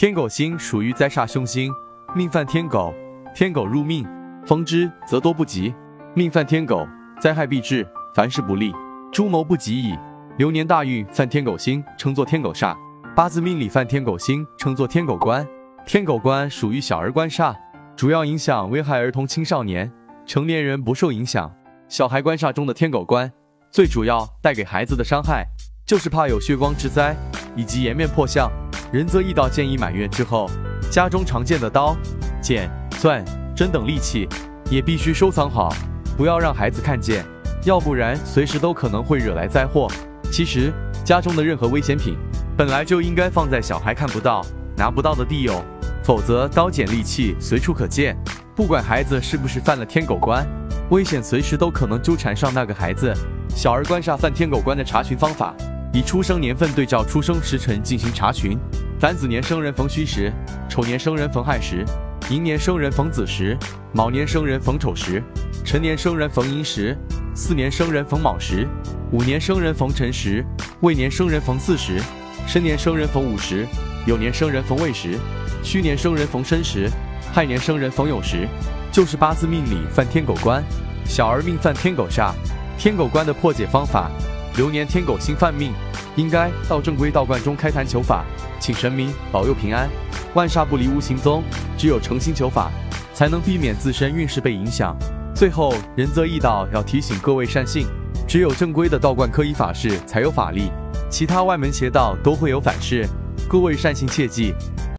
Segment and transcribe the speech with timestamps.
[0.00, 1.70] 天狗星属于灾煞凶星，
[2.16, 2.90] 命犯天狗，
[3.34, 4.02] 天狗入命，
[4.46, 5.74] 逢之则多不及。
[6.14, 6.88] 命犯天狗，
[7.20, 8.72] 灾害必至，凡事不利，
[9.12, 9.94] 诸谋不及矣。
[10.38, 12.74] 流年大运犯天狗星，称作天狗煞；
[13.14, 15.46] 八字命里犯天狗星，称作天狗官。
[15.84, 17.54] 天狗官属于小儿官煞，
[17.94, 19.92] 主要影响危害儿童、青少年，
[20.24, 21.52] 成年人不受影响。
[21.90, 23.30] 小孩官煞中的天狗官，
[23.70, 25.46] 最主要带给孩子的伤害，
[25.84, 27.14] 就是怕有血光之灾
[27.54, 28.50] 以及颜面破相。
[28.92, 30.50] 仁则易道建议满月之后，
[30.90, 31.96] 家中常见的刀、
[32.42, 34.28] 剪、钻、针等利器
[34.68, 35.72] 也必须收藏好，
[36.16, 37.24] 不要让孩子看见，
[37.64, 39.86] 要不然随时都可能会惹来灾祸。
[40.32, 40.72] 其实
[41.04, 42.16] 家中的任何危险品，
[42.56, 44.44] 本来就应该放在小孩看不到、
[44.76, 45.62] 拿不到的地哦，
[46.02, 48.16] 否则刀剪利器随处可见，
[48.56, 50.44] 不管孩子是不是犯了天狗关，
[50.90, 53.14] 危险随时都可能纠缠上那个孩子。
[53.50, 55.54] 小儿官煞犯天狗关的查询方法。
[55.92, 58.56] 以出生年份对照出生时辰进行查询，
[59.00, 60.32] 凡子年生人逢戌时，
[60.68, 61.84] 丑年生人逢亥时，
[62.30, 63.58] 寅年生人逢子时，
[63.92, 65.20] 卯年生人逢丑时，
[65.64, 66.96] 辰年生人逢寅时，
[67.34, 68.68] 巳年生人逢卯时，
[69.10, 70.44] 午年生人逢辰时，
[70.82, 72.00] 未年生人逢巳时，
[72.46, 73.66] 申年生人逢午时，
[74.06, 75.18] 酉年生人逢未时，
[75.60, 76.88] 戌年生人逢申时，
[77.32, 78.46] 亥年生人逢酉时，
[78.92, 80.62] 就是八字命里犯天狗官，
[81.04, 82.32] 小儿命犯天狗煞，
[82.78, 84.08] 天狗官的破解方法。
[84.56, 85.72] 流年天狗星犯命，
[86.16, 88.24] 应该到正规道观中开坛求法，
[88.58, 89.88] 请神明保佑平安，
[90.34, 91.42] 万煞不离无行踪。
[91.78, 92.70] 只有诚心求法，
[93.14, 94.96] 才能避免自身运势被影响。
[95.34, 97.86] 最后，仁泽易道要提醒各位善信，
[98.28, 100.70] 只有正规的道观科仪法事才有法力，
[101.08, 103.08] 其他外门邪道都会有反噬。
[103.48, 104.52] 各位善信切记，